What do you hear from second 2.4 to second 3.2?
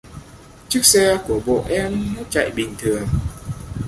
bình thường